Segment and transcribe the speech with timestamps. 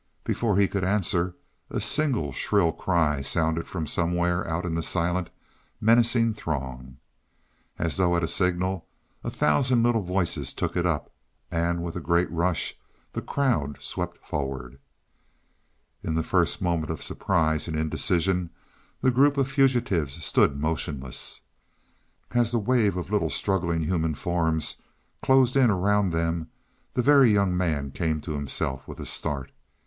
[0.23, 1.35] Before he could answer,
[1.69, 5.29] a single shrill cry sounded from somewhere out in the silent,
[5.79, 6.97] menacing throng.
[7.77, 8.87] As though at a signal,
[9.23, 11.13] a thousand little voices took it up,
[11.51, 12.73] and with a great rush
[13.13, 14.79] the crowd swept forward.
[16.03, 18.49] In the first moment of surprise and indecision
[19.01, 21.41] the group of fugitives stood motionless.
[22.31, 24.77] As the wave of little, struggling human forms
[25.21, 26.49] closed in around them,
[26.95, 29.51] the Very Young Man came to himself with a start.